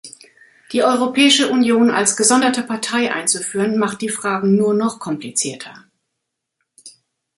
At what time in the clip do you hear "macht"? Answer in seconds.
3.77-4.01